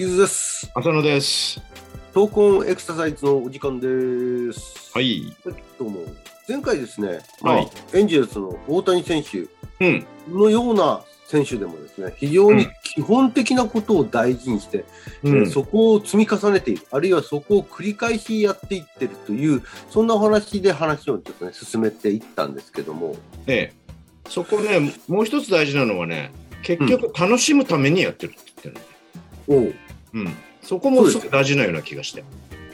[0.00, 0.70] キズです。
[0.72, 1.60] 浅野です。
[2.14, 4.90] 闘魂エクササイズのお時間です。
[4.94, 5.36] はい。
[5.78, 6.00] どうも。
[6.48, 9.40] 前回ですね、はいまあ、エンジェルスの大谷選手
[9.84, 10.06] うん。
[10.30, 14.86] のような選手でもですね、非常に基本的なことを大事にして、
[15.22, 15.50] うん。
[15.50, 23.74] そこを積み重ねている、あるいはそこを繰り返しやっていってるという、そんなお話で話をちょっとね、進めていったんですけども、で、
[24.30, 28.86] そこね、もう一つ大事なのはね、結局楽しむためにやってるって言ってる
[29.46, 30.34] の、おう、うん。
[30.62, 32.24] そこも大事なような気がして。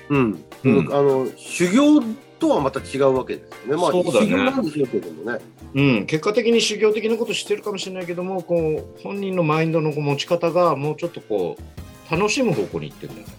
[0.09, 2.01] うん、うんあの、修行
[2.39, 3.83] とはまた違うわけですよね。
[3.83, 5.39] まあ、そうだね修行なんでしょうけどもね。
[5.75, 6.07] うん。
[6.07, 8.57] 結果的に修行的なことしてるかもしれないけども、こ
[8.99, 13.35] う、本人のマインドの持ち方がもうちょっとこう、楽しむ方向に行ってるんだよね。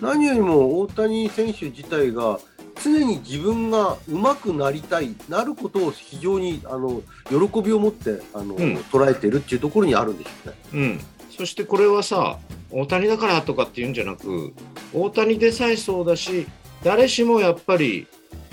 [0.00, 2.40] 何よりも大谷選手自体が
[2.82, 10.54] 常に自分が上手くなりたいなることを非常にあの喜びを持ってあの、うん捉えてるっていうところにあるんでしょうね。
[10.72, 11.00] うん。
[11.40, 12.38] そしてこれはさ、
[12.70, 14.52] 大谷だからとかっていうんじゃなく、
[14.92, 16.46] 大谷でさえそうだし、
[16.84, 18.06] 誰しもやっぱり、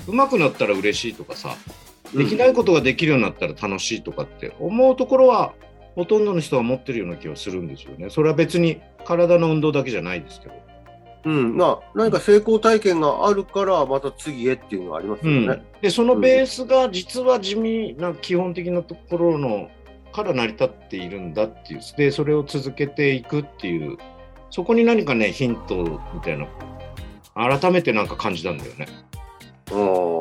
[0.06, 1.54] 上手くなったら嬉しいとかさ、
[2.16, 5.52] できないことができるようになったら楽しいとかって思うところは
[5.96, 8.08] ほとんどの人は持ってるような気はするんですよね。
[8.08, 10.54] それは別に体の運動だけじゃないですけど。
[11.26, 15.62] うん、まあ何か成功体験があるからまた次へっていうのはありますよね。
[15.82, 19.68] でそのベースが実は地味な基本的なところの
[20.18, 23.96] から成り立っているんだっていうでそれを続けていくっていう
[24.50, 26.48] そこに何かねヒントみたいな
[27.34, 28.88] 改めてなんか感じたんだよね。
[29.70, 30.18] うん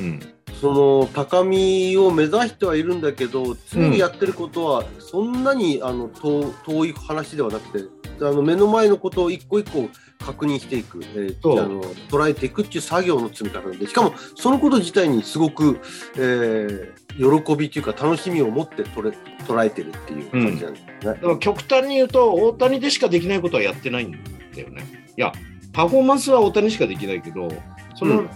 [0.00, 0.20] うん、
[0.60, 7.88] その高みを目指してはいるんだけど常にやってることはそんなにあの遠遠い話ではなくて
[8.20, 9.88] あの目の前のことを一個一個
[10.18, 13.86] 確認していく、えーあの捉えていくっていう作業の積み方で。
[13.86, 15.80] しかもそのこと自体にすごく、
[16.16, 20.98] えー喜びというか楽しみを持って捉え捉えてるっていう感じなんですね。
[21.02, 24.84] だから極端に言うと大谷でしかできないことはやってないんだよね。
[25.16, 25.32] いや
[25.72, 27.48] パフォーマンスは大谷しかできないけど
[27.94, 28.30] その、うん。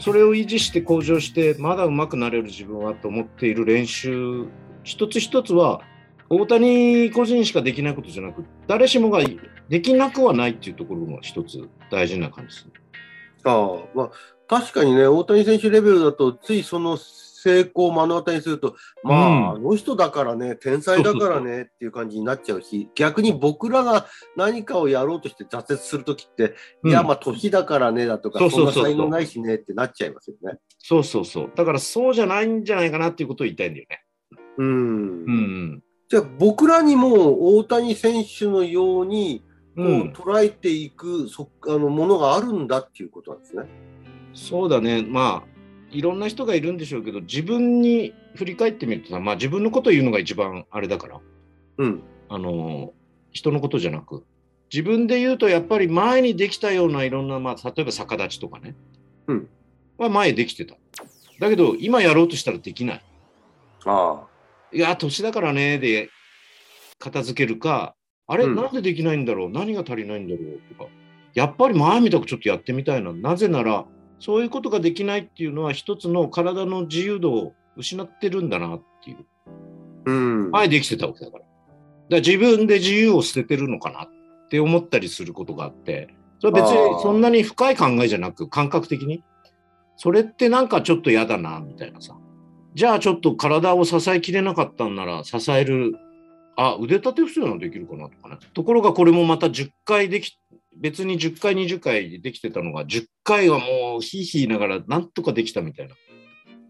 [0.00, 4.46] それを維持して向上してまだ上手くなれる自分はと思っている練習
[4.82, 5.82] 一つ一つは
[6.30, 9.20] 大谷個人しかできないことじゃなく誰しもが
[9.68, 12.72] できなくはないっていうところが一つ大事な感じですね。
[13.44, 14.10] ああまあ、
[14.46, 26.54] 確かにね、大谷選手レベルだと、ついその成功を目の当たりにすると、まあ、うんあの人だからね、天才だからねっていう感じになっちゃうし、逆に僕らが何かをやろうとして挫折するときって、
[26.84, 30.58] いや、うんまあ、年だからねだとか、そんな才能ないしねってなっちゃいますよね。
[30.78, 31.52] そうそうそう。
[31.56, 34.04] だからそうじゃないんじゃないかなっていうことを言いたいんだよね。
[34.58, 35.24] うん。
[35.24, 39.44] うんじゃあ、僕らにも大谷選手のように、
[39.76, 39.86] こう。
[39.86, 43.62] うん捉えていく、そあのものがあるんだっていうことなんですね。
[44.34, 45.50] そうだね、まあ、
[45.90, 51.20] いろんな人がいるんでしょうけど、自分に振り返ってみるとさ、まあ、自分のことを言うのが一番あれだから、
[51.78, 52.02] うん。
[52.28, 52.92] あの
[53.30, 54.24] 人のことじゃなく、
[54.72, 58.74] 自分で言うと、やっぱり前にできたようないろんな、まあ、例えば逆立ちとかね、
[59.28, 59.48] うん
[59.96, 60.74] は前できてた。
[61.38, 63.04] だけど、今やろうとしたらできない。
[63.84, 64.29] ああ。
[64.72, 66.10] いや、年だからね、で
[66.98, 67.94] 片付けるか、
[68.26, 68.54] あれ、うん。
[68.54, 70.90] なんでできないんだろう、何が足りないんだろうとか、
[71.34, 73.86] やっぱり前みたくちょっとやってみたいな、なぜなら、
[74.20, 79.26] そういうことができないっていうのは、一つの体の自由度を失ってるんだなっていう、
[80.06, 80.50] うん。
[80.50, 81.44] 前できてたわけだから。
[81.44, 81.50] だか
[82.10, 84.08] ら自分で自由を捨ててるのかなっ
[84.50, 89.22] て思ったりすることがあって、それは別にそんなに深い考えじゃなく、感覚的に、
[89.96, 92.16] それってなんかちょっと嫌だな、みたいなさ。
[92.74, 95.96] じゃあちょっと体を支えきれなかったんなら、支える、
[96.56, 98.38] あ、腕立て伏せならできるかなとかね。
[98.54, 100.38] ところがこれもまた10回でき、
[100.76, 105.88] 別に10回、20回できてたのが、10回はもうひいひい言いながらなんとかできたみたい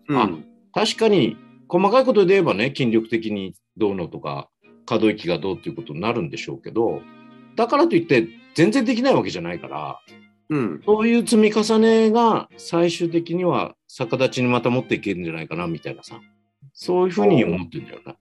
[0.08, 0.22] な。
[0.22, 0.44] うん。
[0.72, 1.36] 確かに、
[1.68, 4.48] 細かいことで言えばね、筋力的にどうのとか、
[4.86, 7.02] 可動域がどうっていうことになるんでしょうけど、
[7.56, 10.00] だからといって全然できないわけじゃないから、
[10.50, 10.82] うん。
[10.84, 16.20] そういう積み重ねが最終的には逆立ちにまた持っていけるんじゃないかなみたいなさ、
[16.74, 18.16] そういうふうに思ってるんだよね。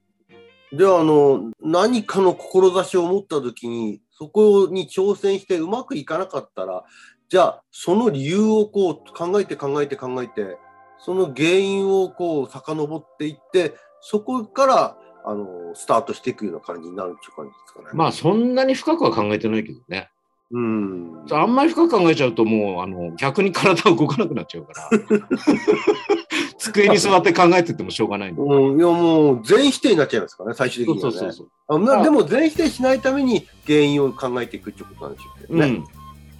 [0.71, 6.83] ではあの何かの志を持った時にそこに挑戦してうまくいかなかったら
[7.27, 10.57] じゃあその理由をこう考えて考えて考えて
[10.99, 17.87] その原因をこう遡っていってそこからあのスタートしていくような感じになるっていう感じですかね。
[17.93, 20.09] まあそんなに深くは考えてないけどね。
[20.51, 21.25] うん。
[21.31, 24.89] あんまり深く考えちゃうともうあの逆に体が動かなくなっちゃうから。
[26.57, 28.41] 机に座って考えててもしょうがないんだ。
[28.41, 31.17] うん、いやもう全否定になっちゃいますからね、最終的には、ね。
[31.17, 31.49] そうそうそう。
[31.67, 35.65] あなでも全否定しないために原因を考えていくってことなんでしょうけどね。
[35.67, 35.83] うん。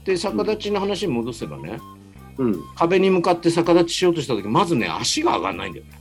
[0.04, 1.80] で、逆立ちの話に戻せばね、
[2.38, 2.64] うん。
[2.76, 5.92] 壁に向かって逆立ちしようとした時まずね、足が上がらないんだよね。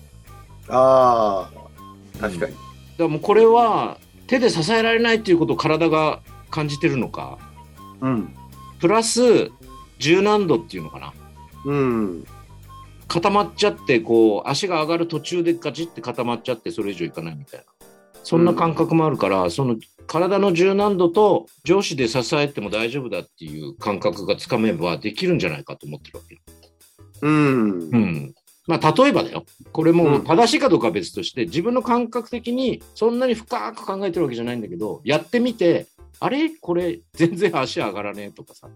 [0.68, 2.52] ああ、確かに。
[2.52, 2.58] だか
[2.98, 6.20] らもうこれは手で支えられないっていうことを体が
[6.50, 7.38] 感じてるのか、
[8.00, 8.34] うん。
[8.80, 9.50] プラス
[9.98, 11.12] 柔軟度っていうのかな。
[11.64, 12.24] うん。
[13.08, 17.66] 固まっちゃってこう足が上がる途中でガチって固まっちゃってそれ以上いかないみたいな
[18.22, 26.38] そんな感覚もあるから、その体の柔軟度と上司で支えても大丈夫だっていう感覚がつかめばできるんじゃないかと思ってるわけ。
[27.22, 27.70] うん。
[27.70, 28.34] うん
[28.66, 29.46] まあ、例えばだよ。
[29.72, 35.86] これもうん正しいかどうかは別として、自分の感覚的にそんなに深く考えてるわけじゃないんだけど、やってみて、
[36.20, 36.50] あれ？
[36.50, 38.68] これ全然足上がらねえとかさ。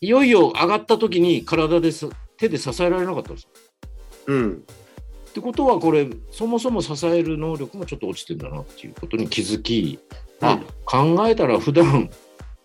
[0.00, 3.50] いよいよ上がった時に体です手で支えられなかったんですよ
[4.26, 4.64] うん。
[5.30, 10.00] ってことはこれそもそも支える能力もちょっと落ちてんだなっていうことに気づき、
[10.40, 12.10] あ考えたら普段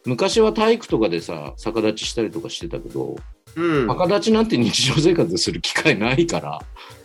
[0.06, 3.18] 昔は体育とかでさ逆立ちしたりとかしてたけど
[3.56, 3.88] うん。
[3.88, 6.60] 逆立ちなんて日常生活でする機会ないから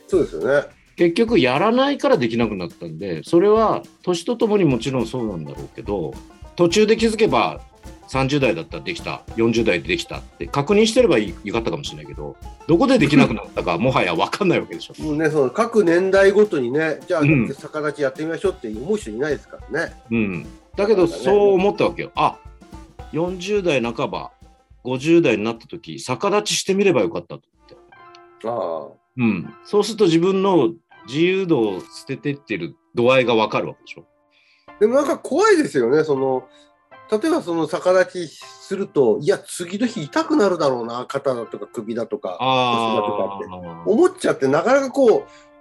[0.08, 0.69] そうですよね。
[0.97, 6.15] 結局やらないからできなくなったんでそれは年とともにもちろんそうなんだろうけど
[6.56, 7.60] 途中で気づけば
[8.08, 12.37] 30代だったらできた40代でできたって確認してればいいかったかもしれないけど
[12.69, 15.02] どこでできなくなったかもはや分かんないわけでしょ。
[15.02, 19.94] もうね、その各年代ごとにね、じゃあ、うん逆立ちやってみましょうって思う人いないですからね。
[20.10, 20.46] うん、
[20.76, 22.12] だけどそう思ったわけよ。
[22.14, 22.38] あ
[23.12, 24.31] 40代半ば
[24.84, 29.02] 50代になった時逆立ちしてみればよかったと思って、ああ。
[29.16, 30.72] うん、そうすると自分の
[31.06, 34.05] 自由度を捨ててってる度合いが分かるわけでしょ。
[34.82, 36.49] でもなんか怖いですよね、その、
[37.08, 43.46] 例えばその逆立ちすると、いや、次の日痛くなるだろうな、肩だとか首だとか、腰だとかって。
[43.49, 45.19] あ思っちゃって、なかなかこ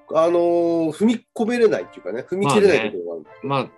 [0.09, 3.47] う、あのー踏み込めれないっていうかね、踏み切れないことがある。
[3.47, 3.69] まあ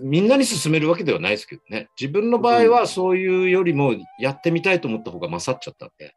[0.00, 1.90] みんなに勧めるわけではないですけどね。
[2.00, 6.14] 自分の場合はそういうよりもやってみたいと思った方が勝っちゃったんで。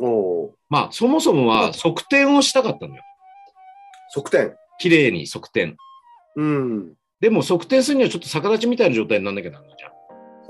[0.00, 3.02] おうまあそもそもは側転をしたかったのよ。
[4.12, 4.56] 側転。
[4.80, 5.76] 綺麗に側転。
[6.34, 6.94] うん。
[7.20, 9.98] でも側転するにはちょっと逆立ちみたいな状態になんなきゃならないじゃん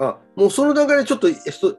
[0.00, 1.29] あ、もうその段階でちょっと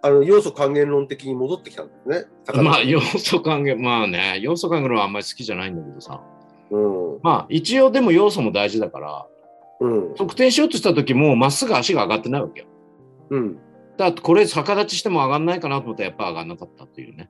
[0.01, 2.25] あの要素還元論的に戻ってきたんですね。
[2.61, 6.21] まあ、要素還元、まあね、要素還元はあんまり好きじゃないんだけどさ。
[6.69, 7.19] うん。
[7.23, 9.25] まあ、一応でも要素も大事だから、
[9.79, 10.09] うん。
[10.15, 12.67] 測定しようとした時も、まっすぐ足が上がってないわけよ。
[13.29, 13.57] うん。
[13.97, 17.29] だこれ逆立ちしても上がんないかなと思ったら、やっぱ上がんなかったっていうね。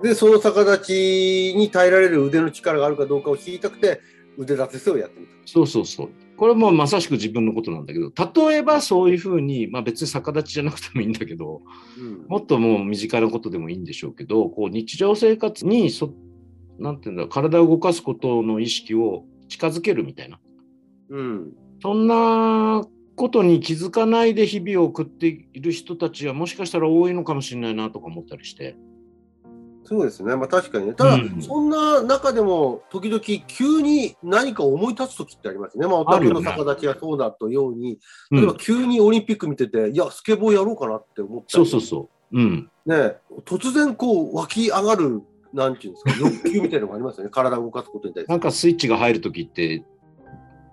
[0.00, 4.00] で、その逆立ちに耐えられる腕の力があるかどうかを知りたくて、
[4.38, 5.32] 腕立て伏せをやってみた。
[5.44, 6.10] そうそうそう。
[6.36, 8.12] これもまさしく自分のことなんだけど、
[8.48, 11.62] 例えばそういうふうに、まあ別に逆立ちじゃなくてもいいんだけど、
[11.98, 16.12] うんもっともう身近なことでもいいんでしょうけど、こう日常生活にそ、
[16.78, 20.40] なんていうんだ、体を動かすことの意識を近づけるみたいな。
[21.10, 21.52] うん。
[21.82, 22.84] そんな
[23.16, 28.76] ことに気づかないで日々を送っている人たちはもしかしたら多いのかもしれないなとか思ったりして。
[29.84, 30.34] そうですね。
[30.34, 30.94] まあ確かにね。
[30.94, 35.86] ただ、うんそんな中でも、時々急に何か思い立つ時ってありますね。
[35.86, 37.98] まあ、お宅の逆立ちがそうだとように、
[38.30, 42.38] 例えばうん、急にオリンピック見てて、いや、スケボーやろうかなって思ったりそうそうそう。
[42.38, 42.70] うん。
[42.86, 45.22] ね、突然こう湧き上がる、
[45.52, 47.30] なんていうんですか、 欲求みたいなのがありますよね。
[47.30, 48.32] 体を動かすことに対して。
[48.32, 49.84] なんかスイッチが入るときって、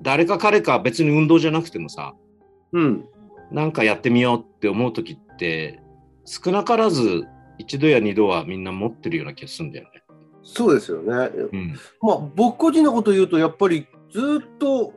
[0.02, 2.16] 誰か彼か別に運動じゃなくてもさ、
[2.72, 3.06] うん。
[3.52, 5.82] なんかやってみようって思うときって、
[6.26, 7.26] 少なからず
[7.62, 10.04] 一度や二度はみんな持ってるような気がするんだよね。
[10.44, 11.14] そうですよね。
[11.52, 11.80] うん。
[12.02, 14.94] まあ、僕個人のことを言うと、やっぱりずっと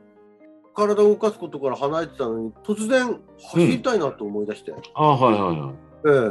[0.74, 5.74] 体を動かすことから離れてたのに、突然走りたいなと思い出して、ああ、はいはいはい。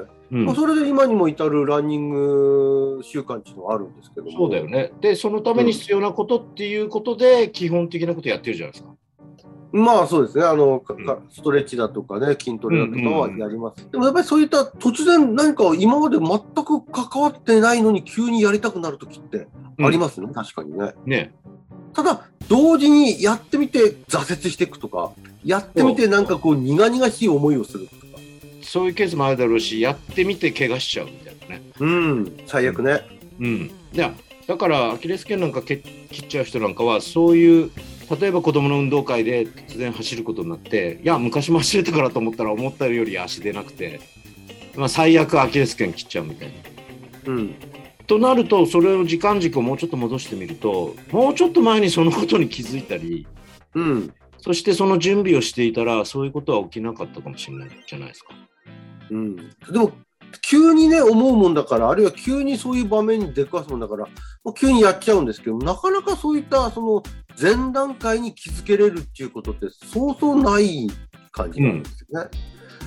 [0.05, 4.91] ええうんまあ、それで今にも至るランニング習慣っていうのはあるんですけどもそうだよね。
[4.99, 8.95] で、そのために必要なことっていうことで、基本的なことやってるじゃないですか。
[9.73, 13.89] まあそうですねあの、かうんかストレッチだとかね、筋トレだとかはやります。
[13.91, 16.29] でもやっぱりそういった突然何か今まで全
[16.63, 19.47] く関わってないのに急にやりたくなる時って
[19.81, 20.21] あります？
[20.21, 20.93] ね、確かにね。
[21.05, 21.33] ね。
[21.93, 25.11] ただ、同時にやってみて挫折していくとか、
[25.43, 28.03] やってみてなんかこう苦々しい思いをするとか。
[28.61, 31.61] そういうケースもあるだろうし、やってみて怪我しちゃうみたいなね。
[31.79, 33.01] うん、最悪ね。
[33.39, 33.71] うん。
[33.91, 34.13] いや、
[34.47, 37.71] だから、アキレス腱なんかけ切っちゃう人なんかは、そういう、
[38.09, 44.01] 例えば子供の運動会で突然走ることになって、いや、昔も走れたからと思ったら、思ったより足出なくて、
[44.75, 46.53] まあ、最悪アキレス腱切っちゃうみたいな。
[47.33, 47.55] うん。
[48.07, 53.25] となると、それを時間軸をもうちょっと戻してみると、もうちょっと前にそのことに気づいたり、
[53.75, 54.13] うん。
[54.39, 58.33] そしてその準備をしていたら、そういうことは起きなかったかもしれないじゃないですか。
[59.09, 59.35] うん。
[59.37, 59.93] でも、
[60.41, 64.05] 急にね、思うもんだから、あるいは急にそういう場面に出くわすもんだから、
[64.43, 67.03] もう急にやっちゃうんですけど、なかなかそういった、その、
[67.39, 70.89] 前段階に気づけれるっていうことって、そうそうない
[71.31, 72.29] 感じなんですよね。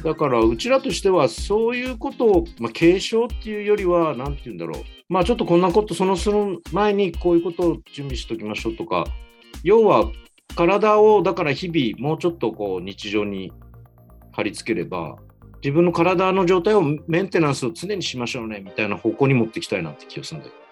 [0.05, 9.05] だからうちらとしてはそういうことを、まあ、継承っていうよりは何て言うんだろうまあちょっとこんなことそのその前にこういうことを準備しておきましょうとか
[9.63, 10.11] 要は
[10.55, 13.53] 体をだから日々もうちょっとこう日常に
[14.33, 15.17] 貼り付ければ
[15.63, 20.66] 自分の体の状態をメンテナンスを常にしましょうねみたいな方向に持っていきたいなって気がするんだけど。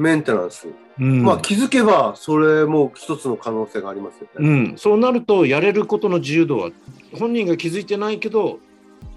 [0.00, 0.68] メンテナンス。
[0.98, 4.72] うんまあ気づけば、それも一つの可能性がありますようね。
[4.72, 6.70] ん、そうなるとやれることの自由度は
[7.18, 8.58] 本人が気づいてないけど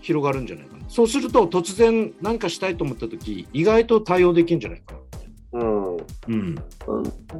[0.02, 4.96] 広がるんじゃないかなそうすると突然何かしたいと思った時意外と対応できるんじゃないか
[5.54, 5.98] な、うん。
[5.98, 6.00] う
[6.32, 6.56] ん、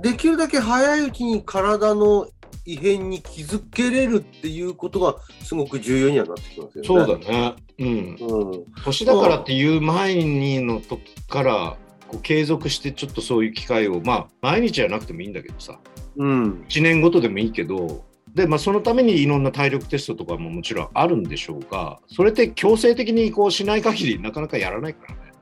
[0.02, 2.28] できるだけ早いうちに体の
[2.66, 6.88] 異変に気づけれるっていうことがすごく重要にはなってきますよね。
[6.88, 8.66] そうだね、うん、うん。
[8.86, 11.78] 年だからっていう前にのとこから
[12.14, 15.80] こう継続してちょっとそういう機会をまあ毎日じゃなくてもいいんだけどさ。
[16.16, 16.66] うん。
[16.70, 18.04] 1年ごとでもいいけど。
[18.36, 25.34] で、まあ、そのためにいろんな体力テストとかももちろんあるんでしょうがそれって強制的にこうしない限りなかなかやらないからね。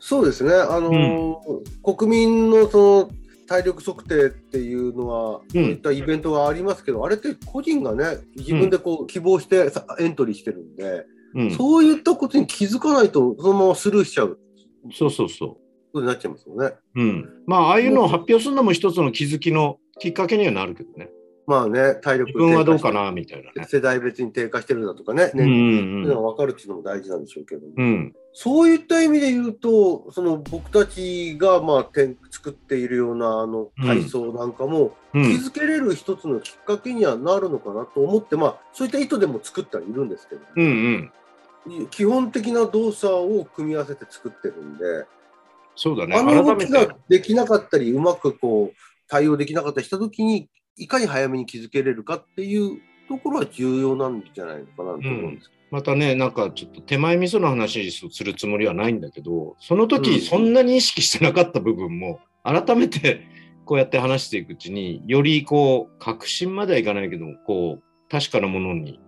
[0.00, 0.54] そうですね。
[0.54, 3.10] あのー国民のその
[3.46, 14.38] 体力測定っていうのは、そういったイベントがありますけど、あれって個人がね、自分でこう希望してさエントリーしてるんで、うん、そういったことに気づかないと、そのままスルーしちゃう。
[14.92, 15.58] そうそうそ
[15.92, 16.74] ことになっちゃいますよね。
[16.94, 17.00] う。
[17.00, 21.10] うん、まあああいうのを発表するのも一つの気づきのきっかけにはなるけどね。
[21.50, 23.66] まあね、体力自分はどうか低なみたいなね。
[23.68, 26.08] 世代別に低下してるだとかね、うん年齢うん。
[26.08, 28.14] が分かるっていうのも大事なんでしょうけど、うん。
[28.32, 35.22] そういった意味で言うと、その僕たちがまあて作っているようなあの体操なんかも、うん。
[35.24, 41.10] 気づけれる一つのきっかけにはなるのかなと思って、まあ、そういった意図でも作ってはいるんですけど、うん
[41.66, 41.88] うん。
[41.90, 44.84] 基本的な動作を組み合わせて作ってるんで、
[45.82, 46.14] そうだね。
[46.14, 48.76] あの動きができなかったり、うまくこう
[49.08, 63.26] 対応できなかったりしたときに、いかに早めに気づけれるかっていうところは重要なんじゃないのかなと思うんですけまたねなんかちょっと手前味噌の話するつもりはないんだけどそのうん時そんなに意識してなかった部分も改めて
[63.64, 69.00] こうやって話していくうちによりこう確信まではいかないけどこう確かなものに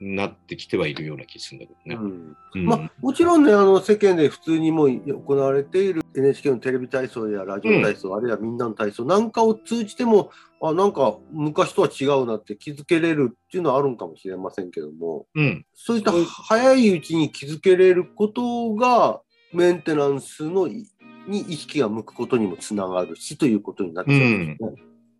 [0.00, 2.10] なってきてはいるような気がするんだけどど、ね。
[2.12, 2.36] うん。
[2.54, 2.66] うん。
[2.66, 10.30] まあ、もちろんね、あの世間で普通にもう行われている NHK のテレビ体操やラジオ体操、あるいはみんなの体操なんかを通じても、
[10.62, 15.66] あなんか昔とは違うなって気づけれるっていうのはあるんかもしれませんけども、うん。
[15.74, 19.20] そういった早いうちに気づけれることが、
[19.52, 20.86] メンテナンスのい
[21.26, 24.70] に意識が向くことにもつながるしということになっちゃうんですね。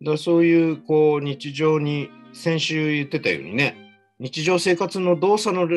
[0.01, 3.90] だからそういうこう日常に先週言ってたようにね
[4.21, 5.67] 日常生活の動作の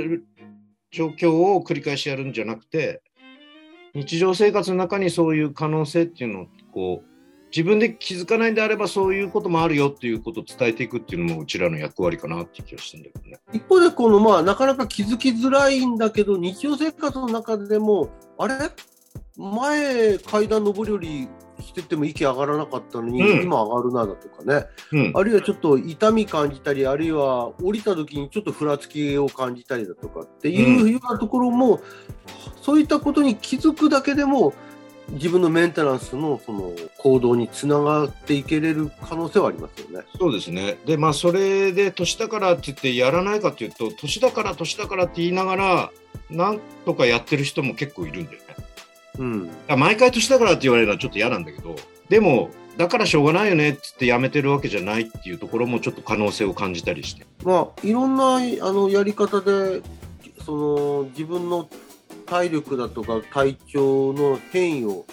[0.93, 3.01] 状況を繰り返しやるんじゃなくて
[3.95, 7.09] 日常生活の中にそういう可能性っていうのをこう
[7.51, 13.39] 自分で気づかないんであればそういうこともあるよっていうことを伝えていくっていうのもうちらの役割かなっていう気がしてんだけどね。
[13.53, 18.55] 一方で、このまあなかなか気づきづらいんだけど、日常生活の中でも、あれ？
[19.37, 21.29] 前階段上り下り
[21.64, 31.80] してても息上がらなかったのに、うん今上がるなだとかね、うんあるいはちょっと痛み感じたり、あるいは降りた時にちょっとふらつきを感じたりだとかっていうようなところも、
[32.62, 34.54] そういったことに気づくだけでも、
[35.11, 40.06] 自分のメンテナンスのその行動につながっていけれる可能性はありますよね。
[40.18, 40.78] そうですね。
[40.87, 45.92] で、まあ、それで年だからって言ってやらないかっていうと、年だから年だからって言いながら、
[46.30, 48.44] なんとかやってる人も結構いるんだよね。
[49.18, 49.50] うん。
[49.68, 51.76] あ毎回年だからって言われるのはちょっと嫌なんだけど、
[52.09, 57.26] でも、だからしょうがないよねって言ってやめてるわけじゃないっていうところもちょっと可能性を感じたりして。
[57.44, 58.38] まあ、いろんなあ
[58.73, 59.83] のやり方で
[60.44, 61.68] その自分の
[62.26, 65.06] 体力だとか体調の変異を、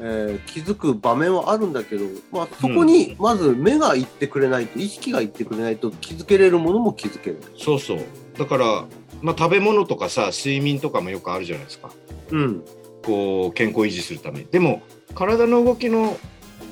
[0.00, 7.42] えー気づく場面はあるんだけど、まあ、そこにまず目がいってくれないと、意識がいってくれないと気づけれるものも気づける。
[7.56, 8.00] そうそう。
[8.38, 8.84] だから、
[9.22, 11.90] まあ、食べ物とかさ、睡眠とかもよくあるじゃないですか。
[12.30, 12.64] うん、
[13.02, 14.46] こう、健康維持するために。
[14.50, 14.82] でも、
[15.14, 16.18] 体の動きの、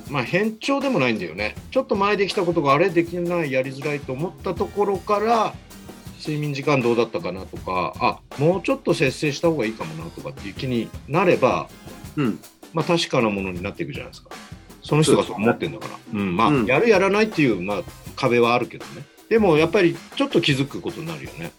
[0.09, 1.55] まあ、変調でもないんだよね。
[1.71, 5.55] ちょっと前できたことがあれできない、やりづらいと思ったところから、
[6.19, 11.69] 睡眠時間どうだったかなとか、あ、もうちょっと節制した方がいいかもなとかっていう気になれば、
[12.17, 12.41] うん、
[12.73, 14.31] まあ、確かなものになっていくじゃないですか。
[14.83, 16.21] その人がそう思ってんだから。
[16.21, 17.83] うん、まあ、うんやるやらないっていう、まあ、
[18.17, 19.03] 壁はあるけどね。
[19.29, 21.53] でも、やっぱり、ちょっと気づくことになるよね。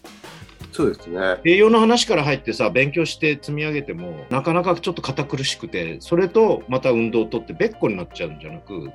[0.72, 1.38] そうですね。
[1.44, 8.90] 栄養の話から入ってさ勉強して積み上げてもなかなかちょっと堅苦しくてそれとまた運動をとって別個になっちゃうんじゃなく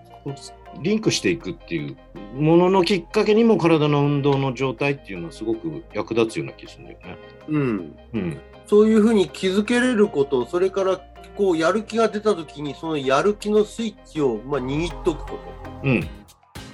[0.82, 1.98] リンクしていくっていう
[2.34, 7.18] もののきっかけにも体の運動の状態っていうのはすごく役立つような気がするんだよね。
[7.48, 7.96] うん。
[8.14, 11.00] うん、そういうふうに気づけれること、それから
[11.38, 15.40] こうやる気が出た時にそのやる気のスイッチをまあ握っとくこ
[15.84, 15.88] と。
[15.88, 16.08] うん、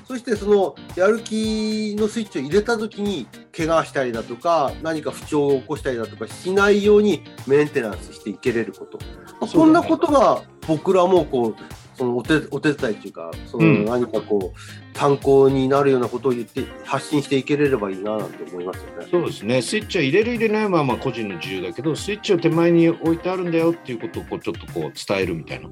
[0.06, 9.00] そしてそのやる気のスイッチを入れた時に怪我したりだとか何か不調を起こしたりだとかしないようにメンテナンスしていけれること、
[9.40, 11.56] まこんなことが僕らもこう
[11.98, 13.86] そのお手お手伝いというかそのうん。
[13.86, 19.08] 何かこう参考になるようなことを言って発信していけれればいいななんて思いますよね。
[19.10, 19.62] そうですね。
[19.62, 25.70] スイッチは入れる入れないはまあ個人の自由だけどスイッチを手前に置いてあるんだよっていうことをこうちょっとこう伝えるみたいな。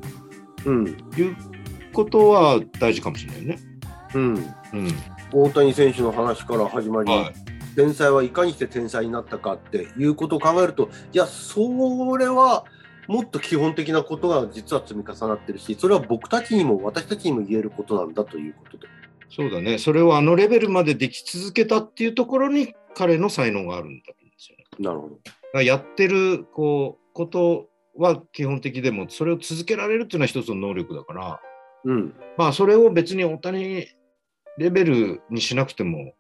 [0.66, 0.88] うん。
[0.88, 0.96] いう
[1.94, 3.60] ことは大事かもしれないね。
[4.14, 4.46] うん、うん。
[5.32, 7.49] 大谷選手の話から始まり、はい
[7.80, 11.62] 天才はいかにして天才になったかっていうことを考えるといやそ
[12.18, 12.66] れは
[13.08, 18.88] もっと基本的なことが実は積み重なってるしそれは僕たちにも私たちにも言えることなんだということで。
[19.30, 19.78] そうだね。
[19.78, 24.66] それをあのレベルまででき続けたっていうところに彼の才能があるんだと思うんですよね。
[24.80, 25.10] なるほ
[25.54, 25.62] ど。
[25.62, 31.40] やってるこうことは基本的でも、それを続けられるっていうのは一つの能力だから、
[31.86, 32.14] うん。
[32.38, 33.88] まあそれを別に大谷
[34.58, 36.16] レベルにしなくても、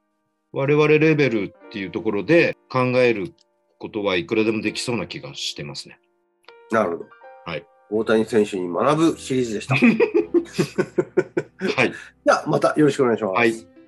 [0.51, 3.33] 我々レベルっていうところで考える
[3.77, 5.99] ことはいくらでもできそうな気がしてますね。
[6.71, 7.05] なるほど。
[7.45, 7.65] はい。
[7.91, 9.75] 大谷選手に学ぶシリーズでした。
[9.75, 9.85] じ
[11.75, 11.93] はい。
[12.29, 13.33] ゃあまたよろしくお願いします。
[13.33, 13.78] はい